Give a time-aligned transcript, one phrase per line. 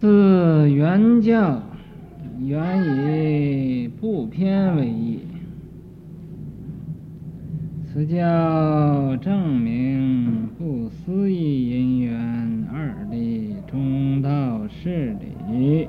[0.00, 1.60] 自原教，
[2.38, 5.18] 原以不偏为义。
[7.84, 15.16] 此教证明不思议因缘二谛中道事
[15.50, 15.88] 理，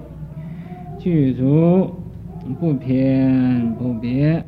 [0.98, 1.94] 具足
[2.60, 4.44] 不偏不别，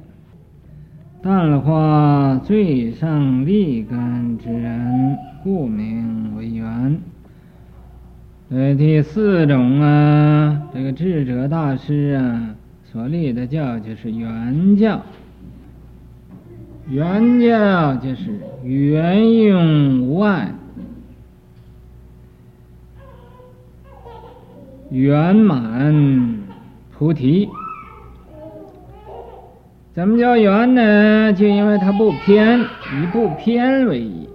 [1.22, 7.00] 但化最上立根之人，故名为缘。
[8.54, 15.02] 呃，第四种啊，这个智者大师啊所立的教就是圆教。
[16.90, 20.54] 圆教就是圆融无碍，
[24.90, 26.44] 圆满
[26.92, 27.48] 菩提。
[29.94, 31.32] 怎么叫圆呢？
[31.32, 34.28] 就因为它不偏，以不偏为义，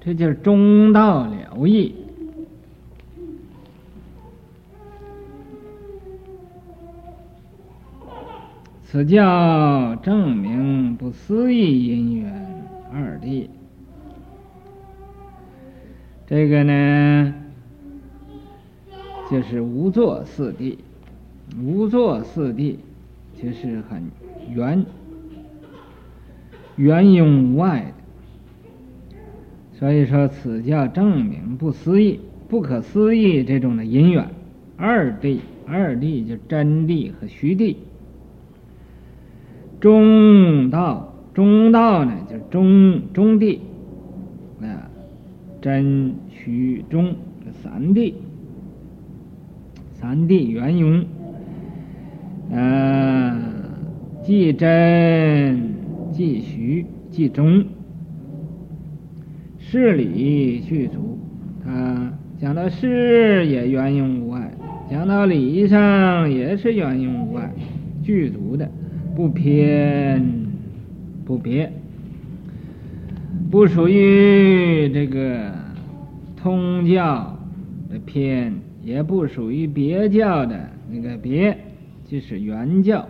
[0.00, 1.94] 这就是中道了义。
[8.96, 13.46] 此教证明不思议因缘二谛，
[16.26, 17.34] 这个呢，
[19.30, 20.78] 就是无作四谛，
[21.62, 22.76] 无作四谛
[23.38, 24.02] 就是很
[24.50, 24.86] 圆，
[26.76, 29.18] 圆用无碍的。
[29.78, 34.26] 所以说，此教证明不思议、不可思议这种的因缘
[34.78, 37.76] 二谛，二谛就真谛和虚谛。
[39.80, 43.60] 中道，中道呢，就是中中地，
[44.60, 44.88] 啊，
[45.60, 48.14] 真虚中这三地，
[49.92, 51.04] 三地圆融，
[52.52, 53.38] 啊，
[54.22, 55.74] 即真
[56.10, 57.64] 即虚即中，
[59.58, 61.18] 事理具足。
[61.64, 64.52] 他讲到事也圆融无碍，
[64.90, 67.52] 讲到理上也是圆融无碍，
[68.02, 68.70] 具足的。
[69.16, 70.22] 不偏
[71.24, 71.72] 不别，
[73.50, 75.50] 不属于这个
[76.36, 77.38] 通教
[77.88, 78.52] 的偏，
[78.84, 81.56] 也不属于别教的那个别，
[82.04, 83.08] 就是圆教，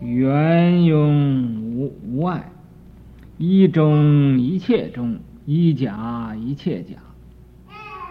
[0.00, 2.50] 圆融无无碍，
[3.38, 6.96] 一中一切中，一假一切假，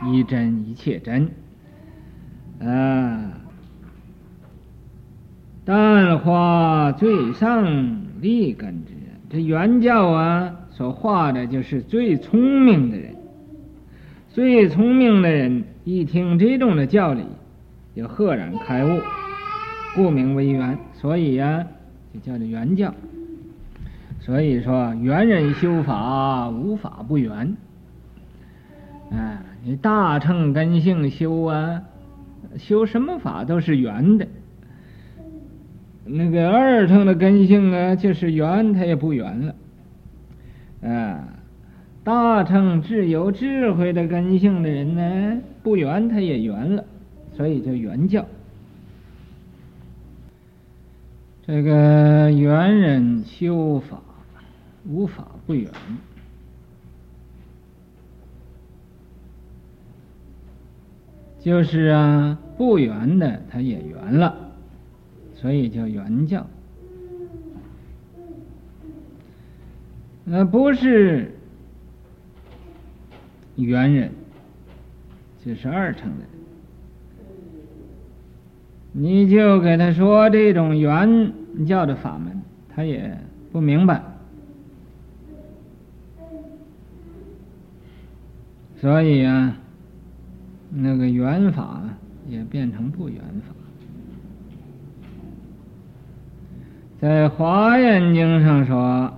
[0.08, 1.30] 一真一切真，
[2.62, 3.43] 啊。
[5.66, 13.16] 但化最上利根之人，这圆教啊，所化的就是最聪明的人。
[14.30, 17.24] 最聪明的人一听这种的教理，
[17.96, 19.00] 就赫然开悟，
[19.96, 20.78] 故名为圆。
[20.94, 21.66] 所以呀、
[22.14, 22.94] 就叫做圆教。
[24.20, 27.56] 所以说，圆人修法，无法不圆。
[29.12, 31.82] 啊，你大乘根性修啊，
[32.58, 34.28] 修什么法都是圆的。
[36.06, 39.56] 那个二乘的根性啊，就是圆，它也不圆了。
[40.84, 41.30] 啊，
[42.04, 46.84] 大乘智有智慧的根性的人呢，不圆它也圆了，
[47.38, 48.26] 所以叫圆教。
[51.48, 54.02] 这个圆人修法，
[54.86, 55.72] 无法不圆。
[61.40, 64.53] 就是啊，不圆的它也圆了。
[65.44, 66.48] 所以叫圆教，
[70.24, 71.36] 那不是
[73.58, 74.10] 圆人，
[75.44, 76.30] 就是二乘的人。
[78.94, 81.34] 你就给他说这种圆
[81.68, 82.42] 教的法门，
[82.74, 83.20] 他也
[83.52, 84.02] 不明白，
[88.80, 89.58] 所以啊，
[90.70, 91.84] 那个圆法
[92.30, 93.54] 也变成不圆法。
[97.04, 99.14] 在《华严经》上说，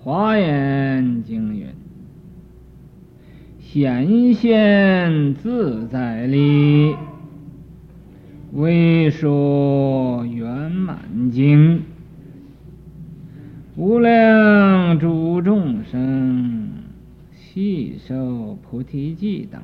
[0.04, 1.68] 《华严经》云
[3.58, 6.94] ：“显现自在力，
[8.52, 11.84] 为说圆满经，
[13.76, 16.68] 无量诸众生
[17.32, 19.62] 悉受菩提记等。”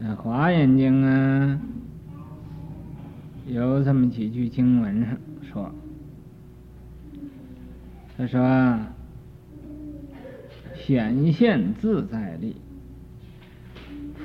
[0.00, 1.60] 那《华严经》啊。
[3.48, 5.16] 有这么几句经文上
[5.50, 5.74] 说，
[8.16, 8.78] 他说
[10.76, 12.54] ：“显现自在力，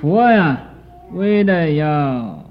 [0.00, 0.60] 佛呀，
[1.12, 2.48] 为的要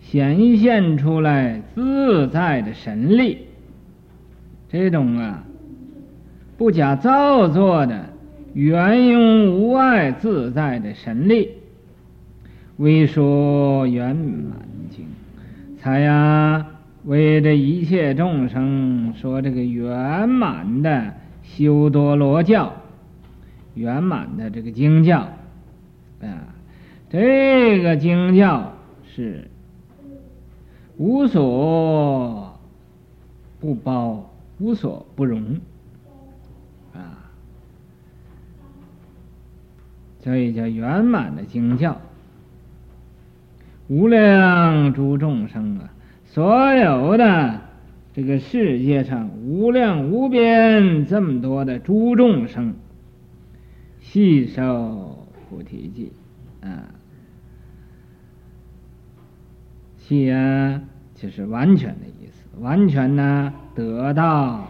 [0.00, 3.38] 显现出来自在的神力，
[4.68, 5.44] 这种啊
[6.56, 8.10] 不假造作的
[8.52, 11.50] 圆融无碍自在的神力，
[12.76, 14.73] 为说圆满。
[14.96, 15.06] 经，
[15.78, 16.66] 才呀
[17.04, 22.72] 为这一切众生说这个圆满的修多罗教，
[23.74, 25.28] 圆满的这个经教
[26.22, 26.54] 啊，
[27.10, 28.72] 这个经教
[29.04, 29.50] 是
[30.96, 32.58] 无所
[33.60, 35.60] 不包，无所不容
[36.94, 37.28] 啊。
[40.20, 42.00] 所以叫圆满的经教，
[43.88, 45.92] 无量诸众生啊，
[46.24, 47.60] 所有的
[48.12, 52.74] 这个世界上无量无边这么多的诸众生，
[54.00, 56.12] 悉受菩提记
[56.62, 56.88] 啊，
[59.98, 60.80] 悉啊
[61.14, 64.66] 就是完全的意思，完全呢得到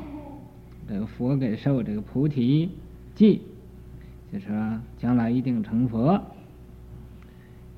[0.89, 2.71] 这个佛给受这个菩提
[3.15, 3.43] 记。
[4.33, 6.21] 就是说，将来一定成佛，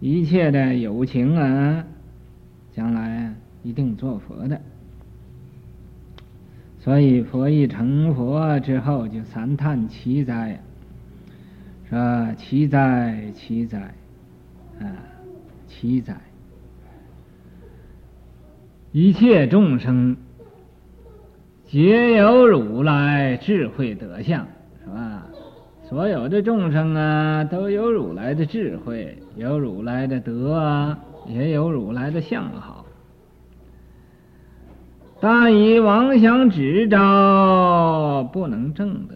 [0.00, 1.84] 一切的有情啊，
[2.72, 4.60] 将来一定做佛的。
[6.78, 10.60] 所以佛一成佛之后，就三叹奇哉，
[11.88, 12.32] 是吧？
[12.34, 13.92] 奇哉，奇哉，
[14.78, 14.86] 啊，
[15.66, 16.16] 奇哉！
[18.92, 20.16] 一切众生
[21.66, 24.46] 皆有如来智慧德相，
[24.84, 25.26] 是吧？
[25.88, 30.98] 所有的众生啊，都有如来的智慧，有如来的德啊，
[31.28, 32.84] 也有如来的相好。
[35.20, 39.14] 但以妄想执着，不能证得。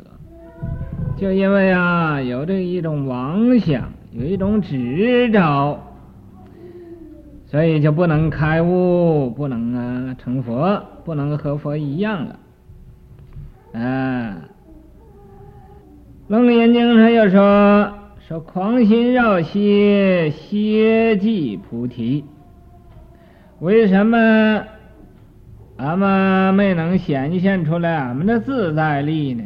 [1.16, 5.76] 就因为啊，有这一种妄想，有一种执着，
[7.46, 13.80] 所以就不能开悟，不能啊成佛，不能和佛一样了。
[13.80, 14.36] 啊。
[16.30, 17.92] 楞严经上又说
[18.28, 22.24] ：“说狂心绕歇，歇即菩提。
[23.58, 24.62] 为什么
[25.76, 29.42] 俺们没能显现出来俺们的自在力呢？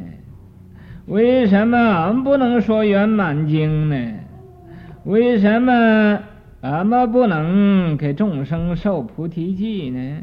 [1.06, 3.96] 为什么俺们不能说圆满经呢？
[5.04, 6.20] 为什么
[6.60, 10.22] 俺们不能给众生受菩提记呢？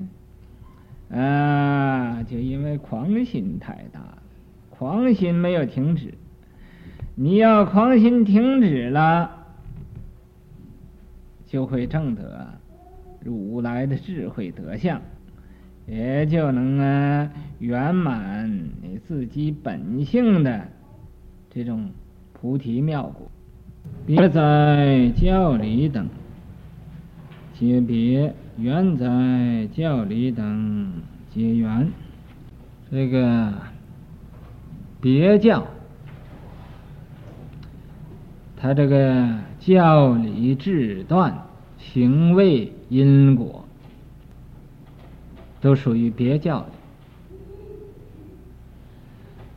[1.11, 4.17] 啊，就因为狂心太大了，
[4.69, 6.13] 狂心没有停止。”
[7.15, 9.29] 你要狂心停止了，
[11.45, 12.47] 就会证得
[13.23, 15.01] 如来的智慧德相，
[15.85, 17.29] 也就能啊
[17.59, 18.49] 圆满
[18.81, 20.67] 你自己本性的
[21.49, 21.91] 这种
[22.33, 23.29] 菩提妙果。
[24.05, 26.07] 别在教理等，
[27.53, 30.93] 皆别；缘在教理等，
[31.29, 31.91] 皆缘。
[32.89, 33.53] 这个
[35.01, 35.67] 别教。
[38.61, 39.27] 他这个
[39.59, 41.47] 教理智断、
[41.79, 43.65] 行为因果，
[45.59, 46.67] 都属于别教的。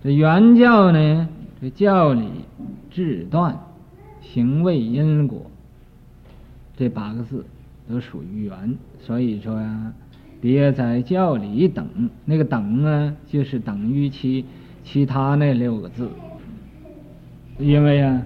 [0.02, 1.28] 这圆教呢，
[1.60, 2.26] 这教理
[2.90, 3.58] 智断、
[4.22, 5.50] 行为因果，
[6.74, 7.44] 这八个字
[7.86, 8.74] 都属于圆。
[9.00, 9.92] 所以说呀、
[10.40, 14.46] 别在教理等，那个等呢，就是等于其
[14.82, 16.08] 其他那六个字，
[17.58, 18.22] 因为啊。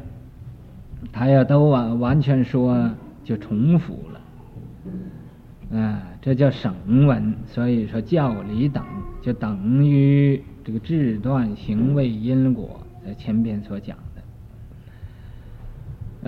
[1.13, 2.91] 他要都完完全说，
[3.25, 6.75] 就重复了，啊，这叫省
[7.07, 7.35] 文。
[7.47, 8.85] 所以说教理等
[9.23, 14.23] 就等于这个智断行为因果，在前边所讲的。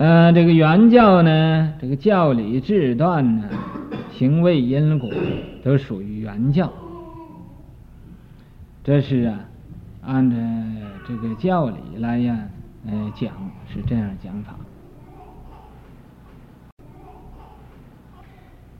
[0.03, 3.49] 呃，这个原教呢，这个教理智断呢，
[4.11, 5.09] 行为因果
[5.63, 6.71] 都属于原教。
[8.83, 9.39] 这是啊，
[10.01, 10.37] 按照
[11.07, 12.47] 这个教理来呀。
[12.87, 13.31] 呃，讲
[13.67, 14.55] 是这样讲法。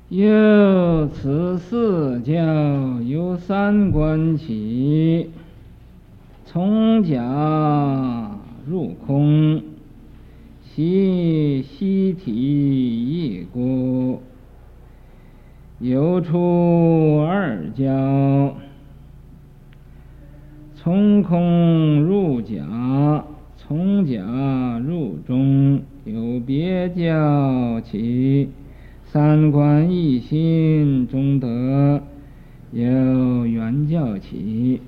[0.09, 2.33] 又此四教
[3.01, 5.29] 由三观起，
[6.43, 9.63] 从假入空，
[10.63, 14.21] 悉悉体一孤，
[15.79, 18.55] 由出二教，
[20.75, 23.23] 从空入假。
[23.71, 28.49] 从甲入中，有别教起；
[29.05, 32.03] 三观一心中得，
[32.73, 34.81] 有圆教起。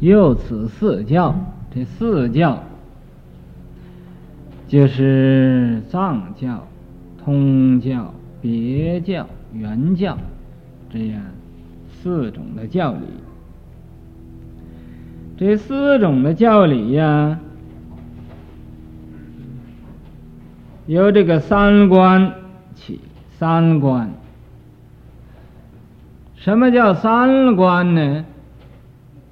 [0.00, 1.32] 又此四教，
[1.72, 2.60] 这四教
[4.66, 6.66] 就是藏教、
[7.24, 10.18] 通教、别教、圆教
[10.92, 11.22] 这样
[11.92, 13.29] 四种的教理。
[15.40, 17.38] 这四种的教理呀，
[20.84, 22.34] 由这个三观
[22.74, 23.00] 起。
[23.38, 24.10] 三观，
[26.36, 28.26] 什么叫三观呢？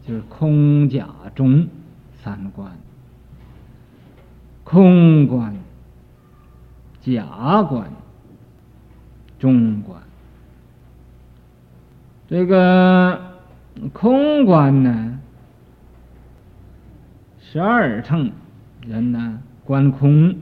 [0.06, 1.68] 就是空假中
[2.22, 2.72] 三观，
[4.64, 5.54] 空观、
[7.02, 7.84] 假观、
[9.38, 10.00] 中观。
[12.30, 13.20] 这个
[13.92, 15.07] 空观呢，
[17.50, 18.30] 十二乘
[18.86, 20.36] 人呢观空。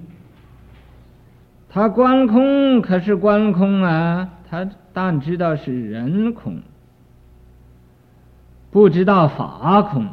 [1.68, 6.60] 他观空可是观空啊，他但知道是人空，
[8.72, 10.08] 不知道法空。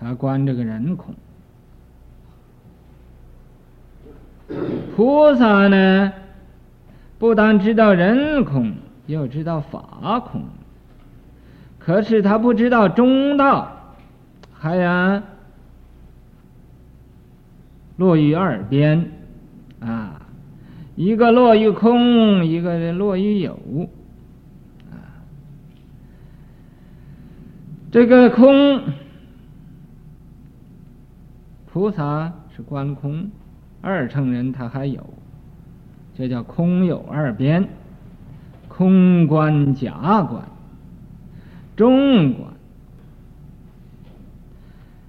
[0.00, 1.14] 他观这个人空。
[4.96, 6.12] 菩萨呢，
[7.20, 8.74] 不但知道人空，
[9.06, 10.42] 又知道法空，
[11.78, 13.73] 可是他不知道中道，
[14.64, 15.22] 还呀
[17.98, 19.10] 落于二边。
[19.78, 20.22] 啊，
[20.96, 23.52] 一个落于空，一个落于有。
[24.90, 24.96] 啊，
[27.92, 28.80] 这个空，
[31.70, 33.30] 菩萨是观空，
[33.82, 35.06] 二乘人他还有，
[36.16, 37.68] 这叫空有二边，
[38.68, 40.42] 空观假观，
[41.76, 42.53] 中观。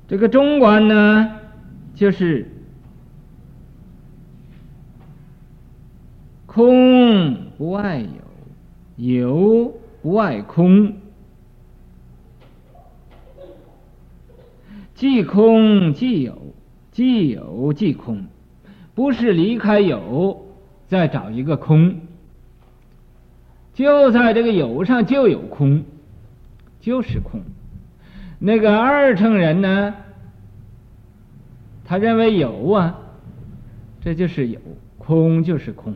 [0.07, 1.39] 这个中观呢，
[1.93, 2.51] 就是。
[6.45, 8.01] 空不外
[8.95, 10.93] 有，有不外空，
[14.93, 16.53] 即空即有，
[16.91, 18.27] 即有即空，
[18.93, 20.45] 不是离开有
[20.87, 21.99] 再找一个空，
[23.73, 25.83] 就在这个有上就有空，
[26.79, 27.41] 就是空。
[28.45, 29.95] 那个二乘人呢，
[31.83, 32.95] 他认为有啊，
[34.01, 34.59] 这就是有，
[34.99, 35.95] 空就是空。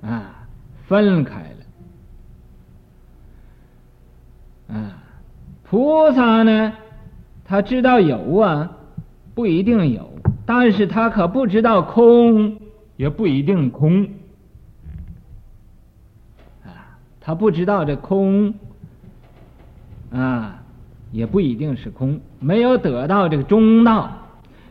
[0.00, 0.46] 啊，
[0.86, 1.40] 分开
[4.68, 4.76] 了。
[4.76, 5.02] 啊，
[5.64, 6.72] 菩萨呢，
[7.44, 8.70] 他知道有啊，
[9.34, 10.08] 不一定有，
[10.46, 12.60] 但是他可不知道空，
[12.96, 14.04] 也不一定空。
[16.64, 18.54] 啊，他不知道这空，
[20.12, 20.62] 啊，
[21.14, 24.10] 也不一定是空，没有得到这个中道。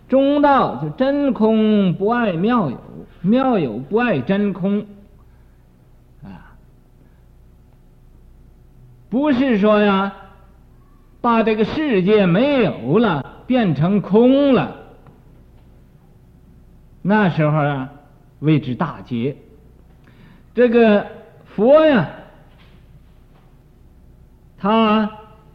[0.09, 2.77] 中道就真空不爱妙有，
[3.21, 4.85] 妙有不爱真空。
[6.21, 6.59] 啊
[9.09, 10.13] 不是说呀，
[11.21, 14.75] 把这个世界没有了，变成空了，
[17.01, 17.89] 那时候啊，
[18.39, 19.37] 谓之大劫。
[20.53, 21.07] 这个
[21.55, 22.09] 佛呀，
[24.57, 25.09] 他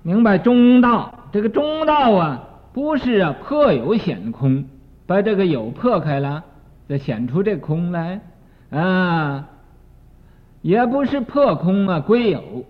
[0.08, 4.64] 明白中道，这个中道啊，不是啊破有显空，
[5.04, 6.42] 把这个有破开了，
[6.88, 8.22] 再显出这空来。
[8.70, 9.46] 啊，
[10.62, 12.64] 也不是破空啊归有。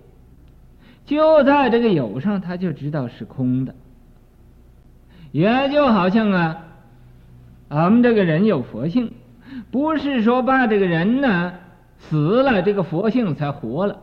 [1.07, 3.73] 就在这个有上，他就知道是空的，
[5.30, 6.64] 也就好像啊，
[7.68, 9.12] 俺们这个人有佛性，
[9.71, 11.52] 不是说把这个人呢
[12.00, 13.97] 死了，这个佛性才活了，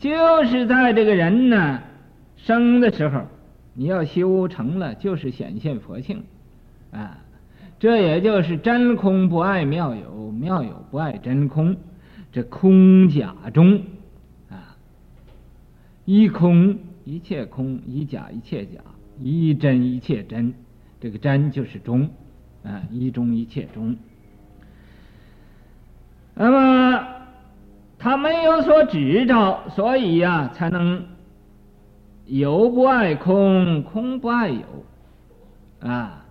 [0.00, 1.82] 就是在这个人呢
[2.36, 3.20] 生的时候，
[3.74, 6.24] 你要修成了，就是显现佛性，
[6.90, 7.18] 啊，
[7.78, 11.76] 这也就是真空不爱妙有，妙有不爱真空，
[12.32, 13.82] 这空假中。
[14.48, 14.74] 啊
[16.06, 18.80] 一空一切空，一假一切假，
[19.22, 20.54] 一真一切真，
[20.98, 22.08] 这个真就是中，
[22.64, 23.94] 啊，一中一切中。
[26.34, 27.19] 那么
[28.00, 31.04] 他没有所执着，所以呀、才能
[32.24, 36.24] 有不爱空，空不爱有，啊，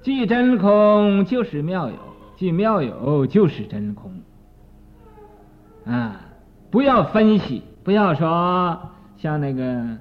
[0.00, 1.96] 即真空就是妙有，
[2.36, 4.12] 即妙有就是真空，
[5.84, 6.24] 啊。
[6.70, 8.78] 不要分析，不要说
[9.16, 9.96] 像那个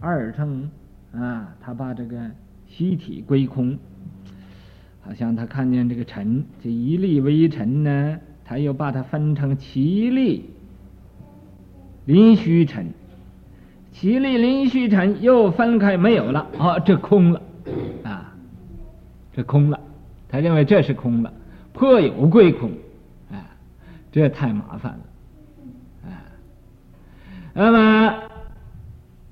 [0.00, 0.70] 二乘
[1.12, 2.30] 啊，他把这个
[2.68, 3.76] 虚体归空，
[5.08, 10.44] 好像他看见这个尘，这一粒微尘呢，他又把它分成七粒
[12.04, 12.90] 临虚尘，
[13.90, 17.40] 七粒临虚尘又分开没有了，哦，这空了。
[18.04, 18.34] 啊，
[19.32, 19.80] 这空了，
[20.28, 21.32] 他认为这是空了，
[21.72, 22.70] 破有归空。
[23.30, 23.48] 啊
[24.12, 26.20] 这太麻烦了，啊，
[27.54, 28.14] 那么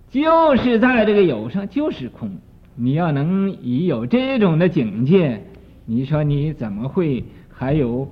[0.09, 2.39] 就是在这个有上就是空，
[2.77, 5.45] 你要能已有这种的境界，
[5.87, 8.11] 你说你怎么会还有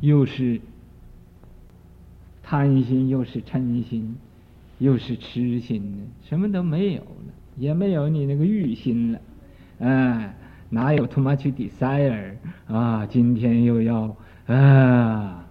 [0.00, 0.60] 又是
[2.42, 4.16] 贪心又是嗔心，
[4.78, 9.20] 又是痴心呢，什么都没有了，也没有你那个欲心了，
[9.78, 10.34] 哎，
[10.70, 12.32] 哪有他妈去 desire
[12.66, 13.06] 啊？
[13.06, 14.16] 今天又要
[14.46, 15.46] 啊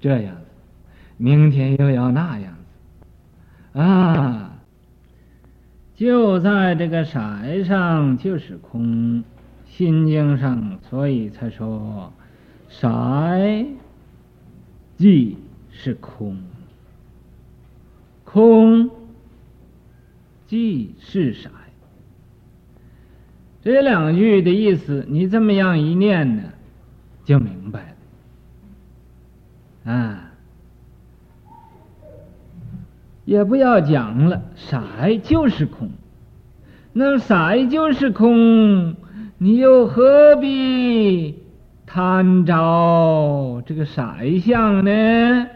[0.00, 0.40] 这样子，
[1.16, 2.54] 明天又要那样
[3.72, 4.58] 子，啊，
[5.94, 9.22] 就在这个色上就是空，
[9.76, 12.10] 心经上，所以才说
[12.70, 12.88] 色
[14.96, 15.36] 即
[15.70, 16.38] 是空。
[18.24, 18.88] 空
[20.46, 21.50] 即是色，
[23.60, 26.44] 这两句的意思，你这么样一念呢，
[27.26, 27.94] 就明白
[29.84, 29.92] 了。
[29.92, 30.32] 啊，
[33.26, 34.80] 也不要讲了，色
[35.22, 35.90] 就是空。
[36.94, 38.96] 那色就是空，
[39.38, 41.42] 你又何必
[41.84, 44.02] 贪着这个色
[44.42, 45.46] 相呢？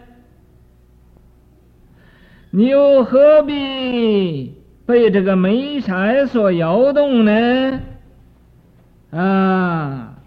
[2.50, 7.80] 你又何必被这个美色所摇动呢？
[9.12, 10.18] 啊，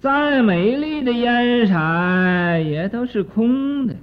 [0.00, 1.74] 再美丽的颜色
[2.60, 3.94] 也都是空的，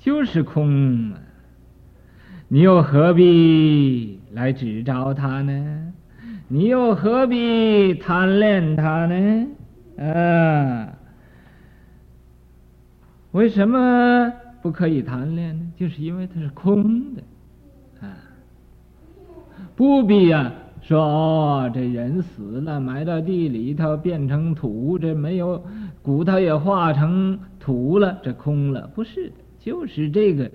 [0.00, 1.20] 就是空啊！
[2.48, 5.87] 你又何必来指着它呢？
[6.48, 9.46] 你又何必贪恋它呢？
[9.98, 10.88] 啊，
[13.32, 14.32] 为什么？
[14.60, 17.22] 不可以贪恋呢，就是因为它是空的，
[18.00, 18.10] 啊，
[19.76, 20.52] 不必啊
[20.82, 25.64] 说哦，这人死了埋到地里头变成土，这没有
[26.02, 30.50] 骨头也化成土了，这空了，不是的，就是这个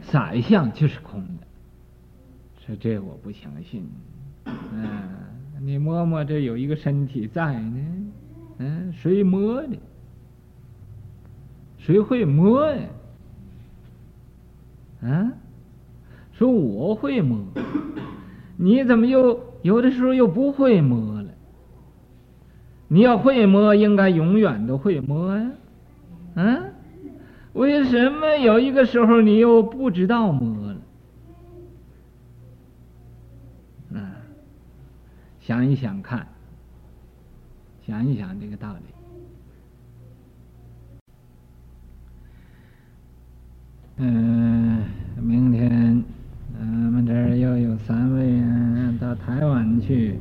[0.00, 1.45] 色相就是空的，
[2.66, 3.86] 说这我不相信，
[4.44, 5.08] 嗯、
[5.60, 7.78] 你摸摸这有一个身体在呢，
[8.58, 9.76] 嗯、谁摸的？
[11.78, 12.82] 谁会摸呀？
[15.02, 15.32] 啊，
[16.32, 17.38] 说我会摸，
[18.56, 21.28] 你怎么又有的时候又不会摸了？
[22.88, 25.50] 你要会摸，应该永远都会摸呀。
[26.34, 26.58] 啊，
[27.52, 30.65] 为什么有一个时候你又不知道摸
[35.46, 36.26] 想一想看，
[37.86, 38.80] 想一想这个道理。
[43.98, 44.82] 嗯，
[45.22, 46.02] 明天
[46.52, 50.18] 咱们这儿又有三位人到台湾去。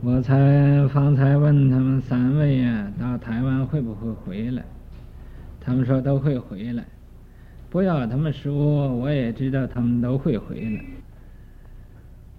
[0.00, 4.64] 我才方才问他们三位呀，到台湾会不会回来？
[5.60, 6.82] 他们说都会回来。
[7.68, 10.84] 不要他们说，我也知道他们都会回来。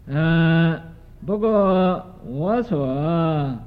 [0.07, 0.81] 嗯，
[1.25, 3.59] 不过我所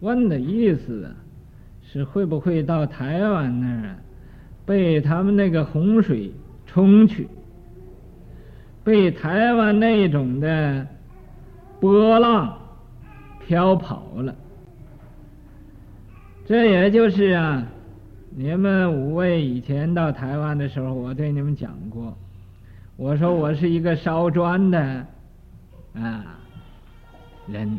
[0.00, 1.10] 问的意思
[1.82, 3.96] 是会不会到台湾那儿？
[4.64, 6.32] 被他们那个洪水
[6.66, 7.26] 冲去，
[8.84, 10.86] 被台湾那种的
[11.80, 12.56] 波浪
[13.44, 14.34] 漂跑了。
[16.46, 17.66] 这也就是啊，
[18.30, 22.16] 你们五位以前到台湾的时候，我对你们讲过，
[22.96, 25.06] 我说我是一个烧砖的
[25.94, 26.38] 啊
[27.52, 27.78] 人，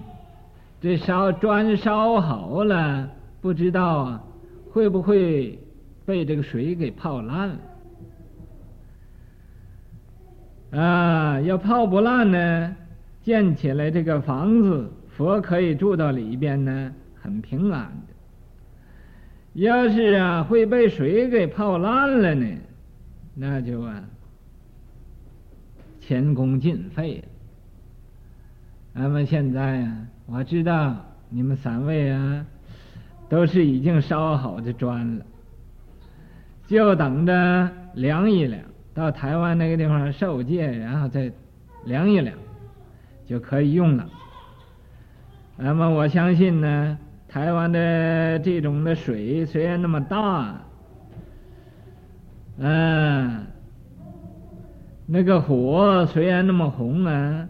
[0.80, 3.10] 这烧砖烧好了，
[3.42, 4.26] 不知道
[4.72, 5.60] 会不会。
[6.06, 7.58] 被这个水给泡烂了
[10.78, 11.40] 啊！
[11.40, 12.76] 要泡不烂呢，
[13.24, 18.14] 建起来这个房子，佛可以住到里边呢，很平安的。
[19.54, 22.58] 要是啊会被水给泡烂了呢，
[23.34, 24.04] 那就啊
[26.02, 27.33] 前功尽废了。
[28.94, 30.96] 那么现在啊，我知道
[31.30, 32.46] 你们三位啊，
[33.28, 35.26] 都是已经烧好的砖了。
[36.68, 38.62] 就等着量一量，
[38.94, 41.32] 到台湾那个地方受戒，然后再
[41.86, 42.36] 量一量，
[43.26, 44.08] 就可以用了。
[45.58, 50.62] 那么我相信呢，台湾的这种的水虽然那么大，
[52.58, 53.46] 嗯，
[55.06, 57.48] 那个火虽然那么红啊，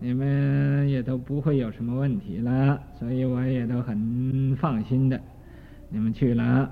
[0.00, 5.20] 你们也都不会有什么问题了，所以我也都很放心的，
[5.88, 6.70] 你们去了。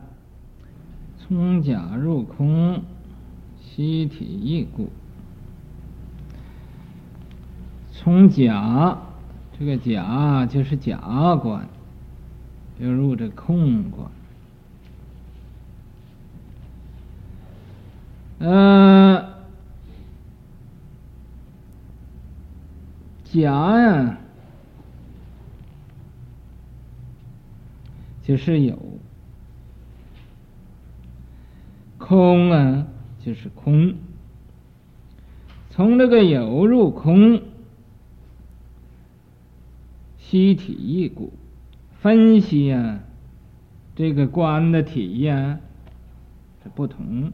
[1.18, 2.82] 从假入空，
[3.60, 4.88] 悉体异故。
[7.90, 8.96] 从假，
[9.58, 10.96] 这个假就是假
[11.42, 11.66] 观，
[12.78, 14.08] 就入这空观。
[18.38, 19.24] 嗯、
[23.40, 24.18] 假呀，
[28.22, 28.78] 就是有，
[31.98, 32.86] 空啊
[33.20, 33.94] 就是空，
[35.70, 37.42] 从这个有入空，
[40.18, 41.32] 悉体一股，
[42.00, 43.00] 分析啊，
[43.94, 45.60] 这个观的体呀、啊、
[46.62, 47.32] 是不同。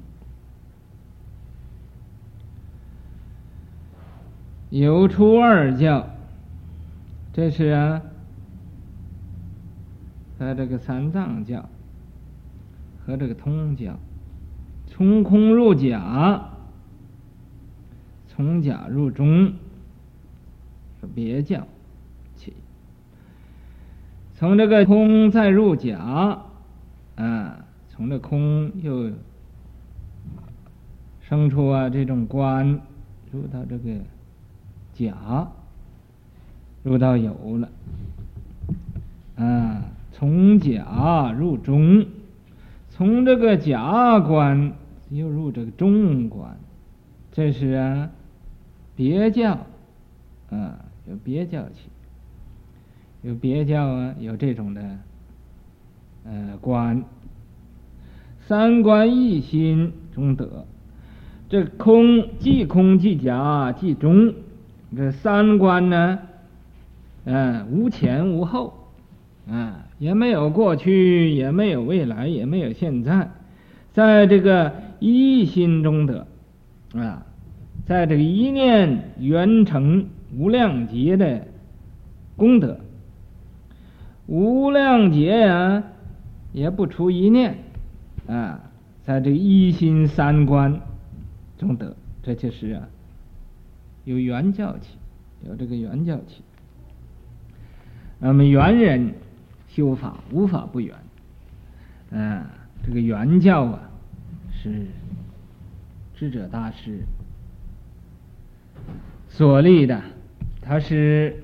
[4.73, 6.09] 有出二教，
[7.31, 8.01] 这是啊，
[10.39, 11.69] 和这个三藏教
[13.05, 13.95] 和这个通教，
[14.87, 16.43] 从空入假，
[18.27, 19.53] 从假入中，
[21.15, 21.67] 别教
[22.35, 22.55] 起。
[24.35, 26.41] 从这个空再入假，
[27.17, 29.13] 啊，从这空又
[31.21, 32.81] 生出啊这种观，
[33.31, 33.91] 入到这个。
[34.95, 35.49] 假
[36.83, 37.69] 入到有了，
[39.37, 42.05] 嗯，从假入中，
[42.91, 44.73] 从这个假观
[45.11, 46.57] 又入这个中观，
[47.33, 48.11] 这是啊，
[48.95, 49.59] 别教，
[50.51, 50.79] 啊，
[51.09, 51.89] 有别教起，
[53.23, 54.99] 有别教啊，有这种的，
[56.25, 57.03] 呃，观，
[58.47, 60.67] 三观一心中得，
[61.49, 64.35] 这空即空即假即中。
[64.95, 66.19] 这三观呢，
[67.25, 68.75] 嗯，无前无后，
[69.51, 73.31] 啊，也没有过去，也没有未来，也没有现在，
[73.93, 76.27] 在这个一心中得，
[76.95, 77.25] 啊，
[77.87, 81.47] 在这个一念圆成无量劫的
[82.37, 82.79] 功德，
[84.27, 85.83] 无量劫呀，
[86.53, 87.57] 也不出一念，
[88.27, 88.61] 啊，
[89.05, 90.79] 在这个一心三观
[91.57, 92.89] 中得，这就是啊。
[94.05, 94.97] 有原教起，
[95.47, 96.43] 有这个原教起。
[98.19, 99.15] 那么圆人
[99.69, 100.97] 修法无法不圆，
[102.11, 102.45] 嗯，
[102.85, 103.91] 这个原教啊，
[104.53, 104.87] 是
[106.15, 107.01] 智者大师
[109.29, 110.03] 所立的，
[110.61, 111.43] 它是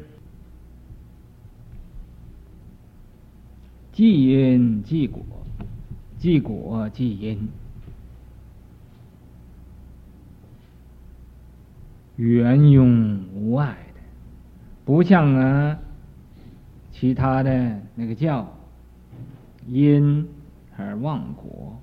[3.93, 5.25] 即因即果，
[6.19, 7.49] 即果即因。
[12.19, 14.01] 圆融无碍的，
[14.85, 15.79] 不像啊
[16.91, 18.53] 其他的那个教，
[19.69, 20.27] 因
[20.77, 21.81] 而忘果，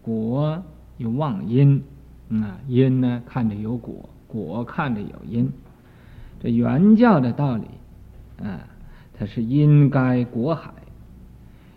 [0.00, 0.62] 果
[0.96, 1.82] 又忘因，
[2.30, 5.52] 啊因呢看着有果，果看着有因，
[6.40, 7.66] 这原教的道理
[8.42, 8.66] 啊，
[9.18, 10.72] 它是因该果海，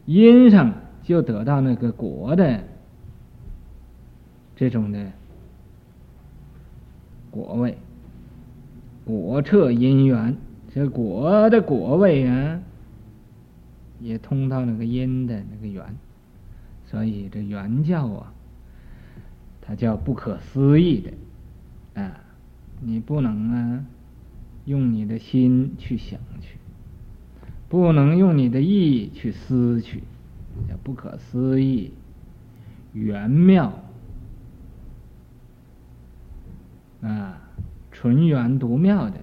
[0.05, 2.63] 因上就得到那个果的
[4.55, 5.11] 这种的
[7.29, 7.77] 果位。
[9.07, 10.35] 果彻因缘，
[10.69, 12.59] 这果的果位啊，
[14.01, 15.95] 也通到那个因的那个缘，
[16.85, 18.33] 所以这缘教啊，
[19.61, 22.19] 它叫不可思议的，啊，
[22.81, 23.85] 你不能啊，
[24.65, 26.57] 用你的心去想去，
[27.69, 30.03] 不能用你的意去思去，
[30.67, 31.93] 叫不可思议，
[32.91, 33.71] 圆妙，
[37.01, 37.46] 啊。
[37.99, 39.15] 纯圆独妙的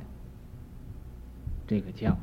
[1.65, 2.19] 这个教，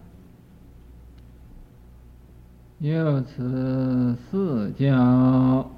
[2.80, 5.72] 由此四教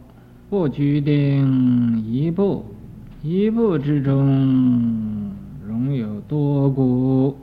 [0.49, 2.65] 不拘定一步，
[3.21, 5.31] 一步之中
[5.63, 7.37] 容有多故。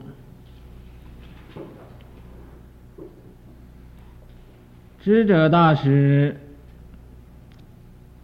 [4.99, 6.35] 智者大师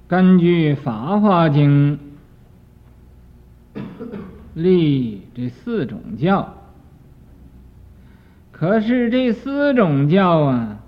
[0.06, 1.98] 根据《法华经》。
[4.58, 6.56] 立这四种教，
[8.52, 10.80] 可是这四种教啊，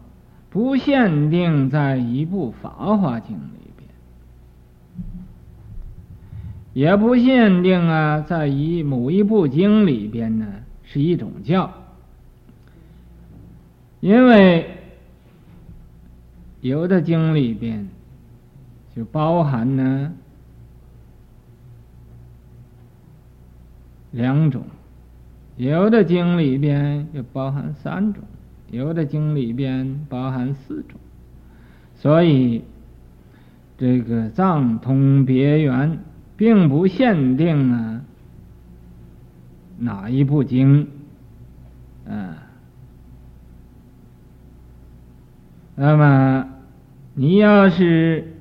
[0.50, 3.88] 不限定在一部《法华经》里边，
[6.74, 10.48] 也不限定啊，在一某一部经里边呢
[10.84, 11.72] 是一种教，
[14.00, 14.66] 因为
[16.62, 17.88] 有的经里边
[18.96, 20.12] 就包含呢。
[24.12, 24.63] 两种，
[25.56, 28.24] 有的经里边又包含三种，
[28.72, 31.00] 有的经里边包含四种，
[31.95, 32.63] 所以
[33.78, 36.00] 这个藏通别圆
[36.36, 38.02] 并不限定啊
[39.78, 40.88] 哪一部经，
[42.08, 42.38] 啊，
[45.76, 46.50] 那么
[47.13, 48.34] 你要是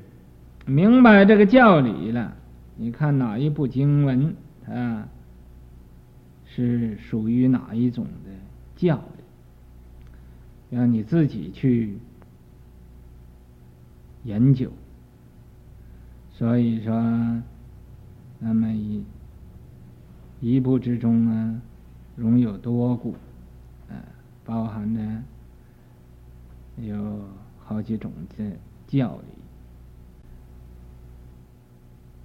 [0.67, 2.35] 明白这个教理了，
[2.77, 4.35] 你看哪一部经文
[4.67, 5.09] 啊？
[6.65, 8.31] 是属于哪一种的
[8.75, 9.23] 教的？
[10.71, 11.99] 让你自己去
[14.25, 14.73] 研究。
[16.33, 16.93] 所以说，
[18.41, 19.05] 那么一
[20.41, 21.63] 一部之中呢，
[22.17, 23.13] 容有多故，
[23.89, 23.95] 啊，
[24.45, 25.01] 包含着
[26.83, 27.21] 有
[27.65, 28.45] 好几种的
[28.89, 29.23] 教理。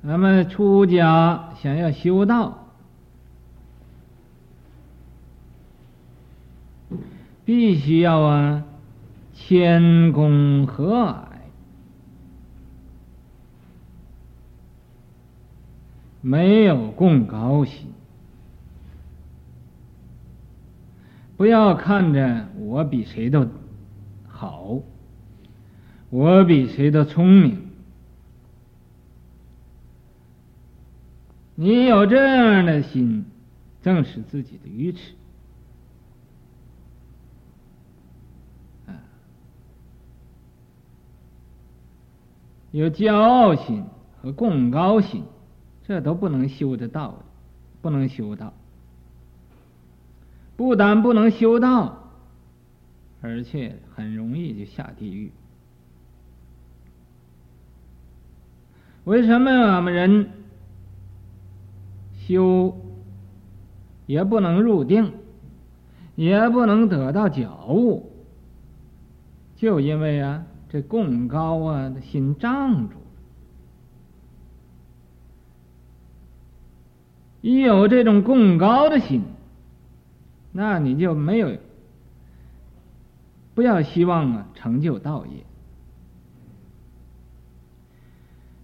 [0.02, 2.63] 那么出家想要修道，
[7.46, 8.64] 必须要啊，
[9.34, 11.24] 谦恭和蔼，
[16.22, 17.88] 没有贡高心，
[21.36, 23.46] 不要看着我比谁都
[24.28, 24.80] 好，
[26.10, 27.60] 我比谁都聪明。
[31.56, 33.26] 你有这样的心，
[33.82, 35.14] 正是自己的愚痴。
[42.74, 43.86] 有骄傲心
[44.20, 45.24] 和贡高心，
[45.84, 47.20] 这都不能修得到，
[47.84, 48.52] 不能修道。
[50.58, 52.10] 不但不能修道，
[53.22, 55.32] 而且很容易就下地狱。
[59.04, 60.30] 为什么我们人？
[62.26, 62.76] 修
[64.08, 65.14] 也不能入定，
[66.16, 68.12] 也不能得到觉悟，
[69.58, 73.06] 就因为啊，这贡高啊的心障住了。
[77.42, 79.22] 一有这种贡高的心，
[80.52, 81.60] 那你就没有，
[83.54, 85.46] 不要希望啊成就道业。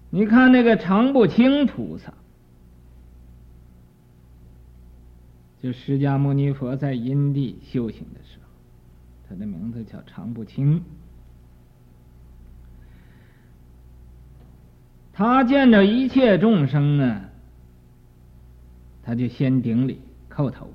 [0.09, 2.11] 你看那个常不轻菩萨。
[5.61, 8.47] 就释迦牟尼佛在因地修行的时候，
[9.29, 10.83] 他的名字叫常不轻。
[15.19, 17.19] 他见着一切众生呢，
[19.03, 19.99] 他就先顶礼
[20.33, 20.71] 叩头。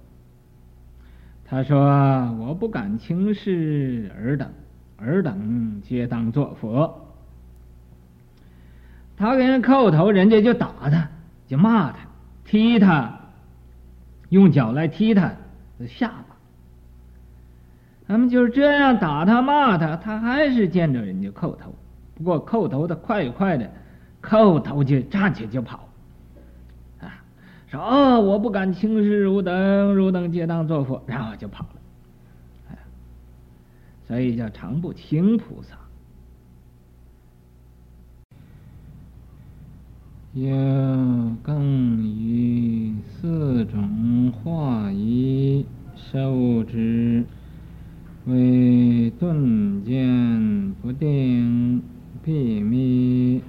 [1.46, 1.80] 他说
[2.38, 4.46] ：“我不敢轻视尔等，
[4.98, 7.16] 尔等皆当作佛。”
[9.16, 11.09] 他给人叩头，人家就打他，
[11.46, 12.00] 就骂他，
[12.44, 13.18] 踢他。
[14.28, 15.33] 用脚来踢他
[15.78, 16.37] 的下巴，
[18.07, 21.74] 他们就是这样打他骂他，他还是见着人家叩头。
[22.14, 23.70] 不过叩头的快快的，
[24.28, 25.88] 叩头就站起就跑，
[27.00, 27.22] 啊，
[27.66, 31.80] 说哦，我不敢轻视汝等，汝等皆当作佛，然后就跑了。
[32.70, 32.78] 哎，
[34.08, 35.76] 所以叫常不轻菩萨。
[40.32, 40.50] 有
[41.44, 47.24] 更于四种化仪受之，
[48.24, 51.80] 为顿渐不定
[52.24, 53.40] 秘密，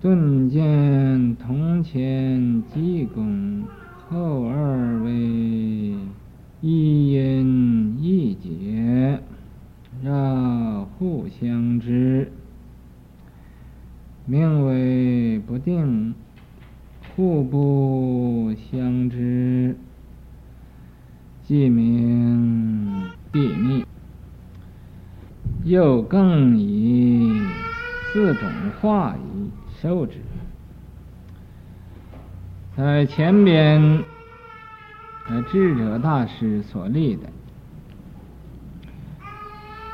[0.00, 3.64] 顿见铜钱积功，
[4.08, 5.10] 后二为
[6.60, 9.18] 一音一节，
[10.04, 12.30] 绕互相之。
[14.24, 16.14] 名为不定，
[17.16, 19.74] 互不相知，
[21.42, 23.84] 即名地密。
[25.64, 27.42] 又更以
[28.12, 28.48] 四种
[28.80, 29.16] 化
[29.80, 30.18] 受持，
[32.76, 34.02] 在前边，
[35.28, 37.22] 呃，智者大师所立的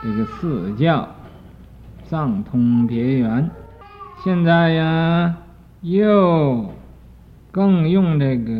[0.03, 1.07] 这个四教，
[2.05, 3.51] 藏通别圆。
[4.25, 5.37] 现在呀，
[5.83, 6.73] 又
[7.51, 8.53] 更用这个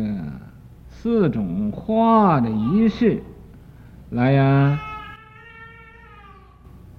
[0.89, 3.23] 四种化的仪式
[4.11, 4.79] 来呀，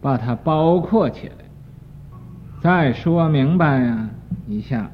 [0.01, 1.35] 把它包括起来。
[2.61, 4.11] 再说明白呀
[4.47, 4.91] 一下，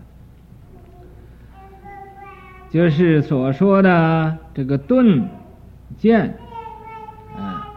[2.70, 5.28] 就是所说的这个顿
[5.98, 6.36] 渐
[7.36, 7.68] 啊，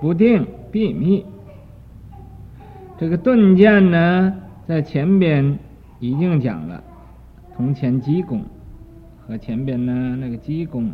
[0.00, 1.24] 不定秘密。
[2.98, 4.34] 这个顿渐呢？
[4.66, 5.58] 在前边
[5.98, 6.84] 已经讲了，
[7.56, 8.44] 铜钱积功
[9.26, 10.92] 和前边呢那个积功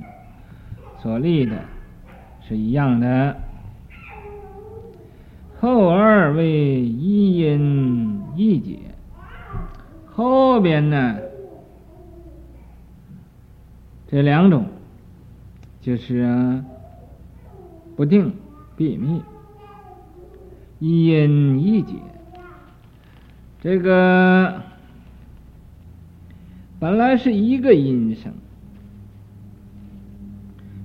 [1.02, 1.56] 所立的
[2.40, 3.36] 是一样的。
[5.58, 8.78] 后二为一因一解，
[10.14, 11.18] 后边呢
[14.06, 14.66] 这两种
[15.80, 16.64] 就是啊
[17.96, 18.32] 不定
[18.76, 19.20] 秘密，
[20.78, 21.94] 一因一解。
[23.60, 24.62] 这个
[26.78, 28.32] 本来是一个音声，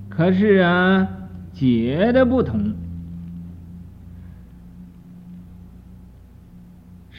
[0.09, 1.07] 可是啊，
[1.53, 2.73] 解的不同，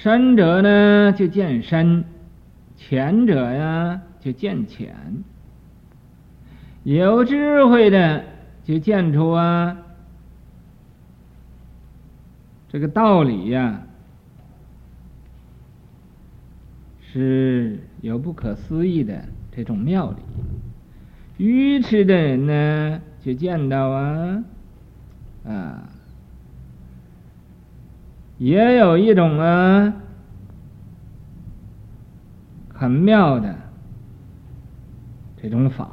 [0.03, 2.05] 深者呢就见深，
[2.75, 4.97] 浅者呀就见浅。
[6.85, 8.25] 有智慧的
[8.65, 9.77] 就见出啊，
[12.71, 13.83] 这个道理呀
[17.13, 19.23] 是有不可思议的
[19.55, 20.17] 这种妙理。
[21.37, 24.45] 愚痴的人呢就见到啊
[25.45, 25.91] 啊，
[28.41, 29.93] 也有一种啊
[32.73, 33.55] 很妙的
[35.43, 35.91] 这种法。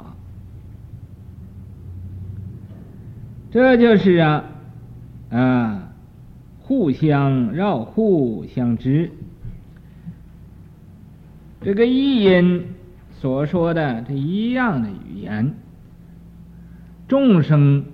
[3.50, 4.44] 这就是啊，
[5.30, 5.92] 啊，
[6.60, 9.10] 互相绕，互相知。
[11.60, 12.64] 这个意音
[13.10, 15.54] 所说的这一样的语言，
[17.08, 17.84] 众生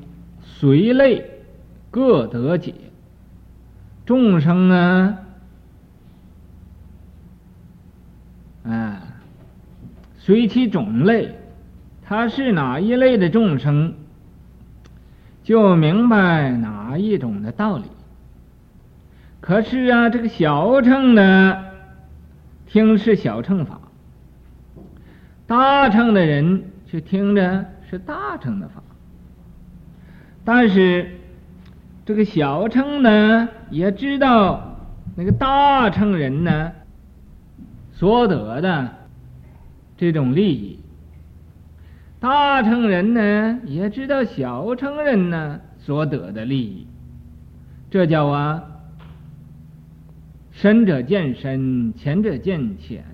[0.42, 1.24] 随类
[1.90, 2.72] 各得解。
[4.06, 5.18] 众生呢，
[8.64, 9.02] 啊，
[10.18, 11.38] 随其种类，
[12.02, 13.94] 他是哪一类的众生？
[15.42, 17.84] 就明白哪一种的道理。
[19.40, 21.64] 可是啊，这个小乘的
[22.66, 23.78] 听是小乘法，
[25.46, 28.82] 大乘的人却听着是大乘的法。
[30.46, 31.10] 但是
[32.06, 34.76] 这个小乘呢，也知道
[35.16, 36.72] 那个大乘人呢
[37.92, 38.94] 所得的
[39.96, 40.78] 这种利益。
[42.20, 46.86] 大乘人呢，也知道小乘人呢所得的利益，
[47.90, 48.62] 这叫啊，
[50.52, 53.04] 深者见深，浅者见浅。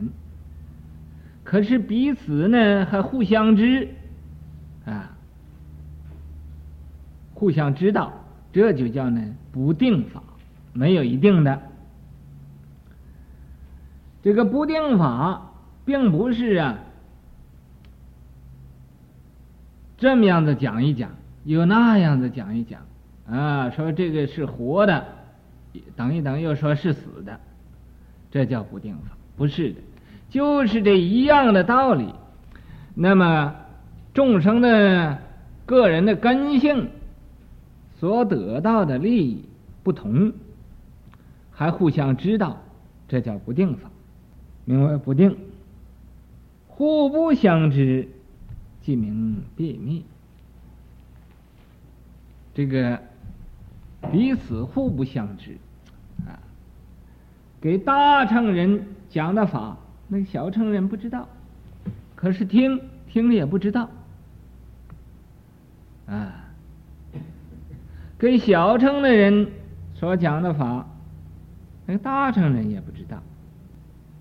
[1.43, 3.89] 可是彼此呢还互相知，
[4.85, 5.11] 啊，
[7.35, 8.13] 互相知道，
[8.53, 10.23] 这就叫呢不定法，
[10.73, 11.61] 没有一定的。
[14.23, 15.53] 这个不定法，
[15.85, 16.79] 并不是啊。
[19.97, 21.11] 这么样子讲一讲，
[21.45, 22.81] 又那样子讲一讲，
[23.29, 25.07] 啊，说这个是活的，
[25.95, 27.39] 等一等又说是死的，
[28.31, 29.81] 这叫不定法，不是的，
[30.29, 32.15] 就是这一样的道理。
[32.95, 33.55] 那么
[34.13, 35.19] 众生的
[35.67, 36.91] 个人的根性
[38.01, 39.45] 所得到的利益
[39.83, 40.33] 不同，
[41.51, 42.57] 还互相知道，
[43.07, 43.91] 这叫不定法，
[44.65, 45.37] 名为不定，
[46.67, 48.09] 互不相知。
[48.81, 50.03] 即名秘密，
[52.55, 52.99] 这个
[54.11, 55.59] 彼此互不相知
[56.27, 56.41] 啊。
[57.61, 59.77] 给大乘人讲的法，
[60.09, 61.29] 那个小乘人不知道，
[62.17, 63.91] 可是听听了也不知道
[66.07, 66.40] 啊。
[68.21, 69.49] 跟小乘的人
[69.95, 70.87] 所讲的法，
[71.87, 73.21] 那个大乘人也不知道，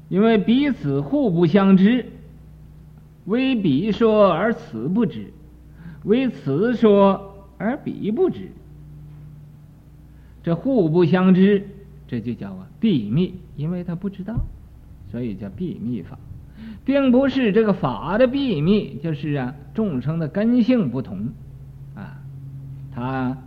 [0.07, 2.05] 因为彼此互不相知。
[3.25, 5.31] 为彼说而此不知，
[6.03, 8.49] 为此说而彼不知，
[10.41, 11.67] 这互不相知，
[12.07, 14.33] 这就叫啊秘密，因为他不知道，
[15.11, 16.17] 所以叫秘密法，
[16.85, 21.27] 并不是这个法的秘密，就是啊众生的根性不同，
[21.93, 22.17] 啊，
[22.95, 23.37] 他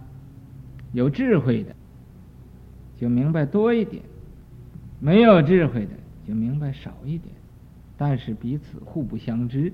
[0.93, 1.75] 有智慧的
[2.99, 4.03] 就明白多一点，
[5.01, 5.91] 没有智慧的
[6.29, 7.35] 就明白少一点。
[7.99, 9.73] 但是彼此互不相知，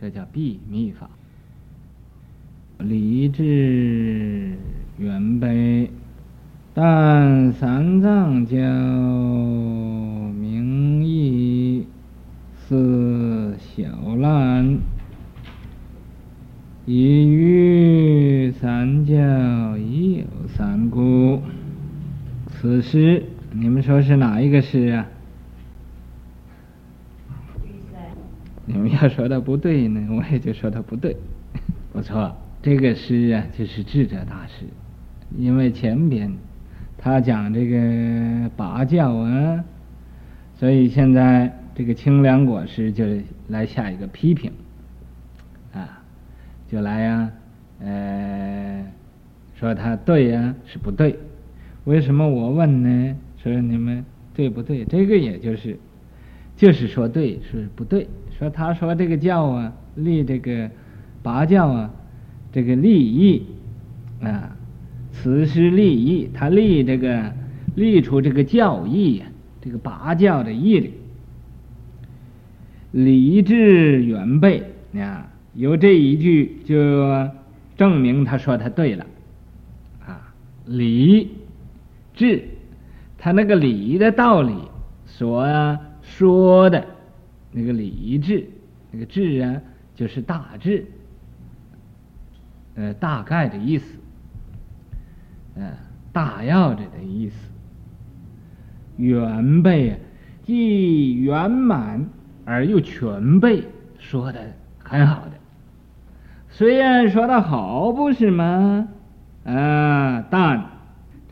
[0.00, 1.10] 这叫秘密法。
[2.78, 4.56] 离智
[4.98, 5.90] 圆悲，
[6.74, 8.56] 但三藏教
[10.32, 11.86] 名义
[12.56, 13.84] 似小
[14.16, 14.78] 烂，
[16.86, 19.14] 一于三教
[19.78, 21.40] 已有三故。
[22.62, 25.04] 此诗你们说是哪一个诗啊？
[28.64, 31.16] 你们要说的不对呢， 我也就说的不对。
[31.92, 34.66] 不错，这个诗啊，就是智者大师，
[35.36, 36.32] 因为前边
[36.96, 39.64] 他讲这个拔教啊，
[40.54, 43.04] 所以现在这个清凉果师就
[43.48, 44.52] 来下一个批评，
[45.74, 46.00] 啊，
[46.70, 47.32] 就来呀、啊，
[47.80, 48.86] 呃，
[49.56, 51.18] 说他对呀、啊，是不对？
[51.84, 53.16] 为什么我问呢？
[53.42, 54.04] 说你们
[54.34, 54.84] 对不对？
[54.84, 55.76] 这个也就是，
[56.56, 58.06] 就是说对是不对？
[58.38, 60.70] 说他说这个教啊，立这个
[61.22, 61.90] 八教啊，
[62.52, 63.42] 这个立义
[64.22, 64.56] 啊，
[65.10, 67.32] 此诗立义，他立这个
[67.74, 69.26] 立出这个教义呀，
[69.60, 70.92] 这个八教的义理，
[72.92, 74.62] 理智远备
[74.94, 77.28] 啊，有这一句就
[77.76, 79.06] 证明他说他对了
[80.06, 80.32] 啊，
[80.66, 81.28] 理
[82.14, 82.48] 智
[83.18, 84.54] 他那个理的道理
[85.04, 85.46] 所
[86.00, 86.84] 说的
[87.50, 88.48] 那个理智，
[88.90, 89.60] 那个智啊，
[89.94, 90.86] 就是大致，
[92.74, 93.98] 呃，大概的意思，
[95.54, 95.72] 呃，
[96.12, 97.36] 大要着的意思，
[98.96, 99.98] 圆备啊，
[100.44, 102.04] 既圆满
[102.44, 103.62] 而又全备，
[103.98, 104.40] 说的
[104.78, 105.32] 很好的。
[106.48, 108.88] 虽然说的好，不是吗？
[109.44, 110.71] 啊，但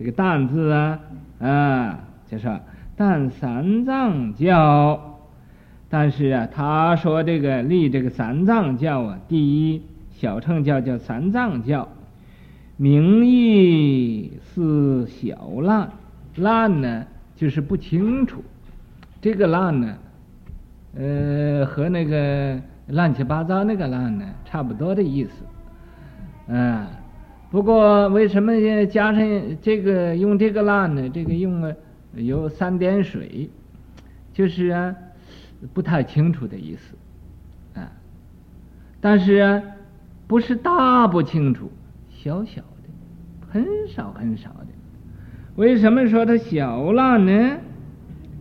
[0.01, 0.99] 这个“但”字啊，
[1.41, 2.51] 啊，就是
[2.97, 5.19] 但三藏教，
[5.91, 11.87] 但是啊，他说这个立这个三藏教啊，第一小乘教叫三藏教，
[12.79, 15.91] 名义是小滥，
[16.37, 17.05] 滥呢
[17.37, 18.43] 就是不清楚，
[19.21, 19.97] 这个滥呢，
[20.97, 25.45] 呃，和那个乱七八糟那个滥呢差不多的意思，
[26.47, 26.87] 嗯。
[27.51, 28.53] 不过，为什么
[28.87, 29.21] 加上
[29.61, 31.09] 这个用这个滥呢？
[31.09, 31.75] 这个用了
[32.15, 33.51] 有三点水，
[34.33, 34.95] 就是啊，
[35.75, 36.95] 不太清楚的意思
[37.81, 37.91] 啊。
[39.01, 39.63] 但是啊，
[40.29, 41.73] 不是大不清楚，
[42.09, 44.67] 小小的，很少很少的。
[45.57, 47.59] 为什么说它小滥呢？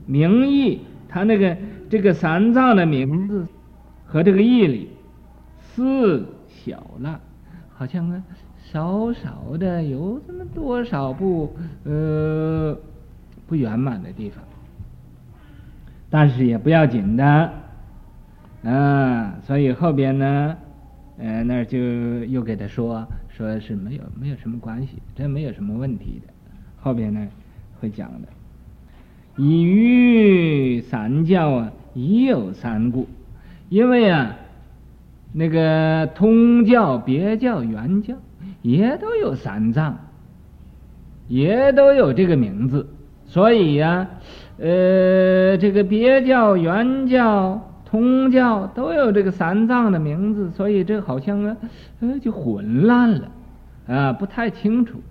[0.05, 1.57] 名义，它那个
[1.89, 3.47] 这个三藏的名字
[4.05, 4.89] 和这个义理
[5.75, 7.19] 是小滥，
[7.73, 8.23] 好像啊。
[8.71, 11.51] 少少的有这么多少不
[11.85, 12.77] 呃
[13.47, 14.43] 不圆满的地方，
[16.09, 17.51] 但是也不要紧的
[18.63, 20.55] 啊，所以后边呢，
[21.17, 21.79] 呃那就
[22.25, 26.33] 又给他说说是没有没有什么关系，这没有什么问题的，
[26.79, 27.27] 后边呢
[27.79, 28.27] 会讲的。
[29.35, 33.07] 以于三教啊，已有三故，
[33.69, 34.35] 因为啊
[35.33, 38.15] 那个通教、别教、圆教。
[38.61, 39.97] 也都有三藏，
[41.27, 42.87] 也都有这个名字，
[43.25, 44.07] 所以呀、
[44.57, 51.57] 呃，这个别教、圆教、通教都有这个三藏的名字，所以这好像啊，
[52.01, 53.31] 呃，就混乱了，
[53.87, 55.01] 啊，不太清楚，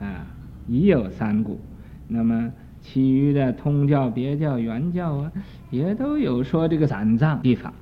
[0.00, 0.26] 啊，
[0.68, 1.58] 已有三故，
[2.06, 5.32] 那么其余的通教、别教、圆教啊，
[5.70, 7.72] 也都有说这个三藏地方。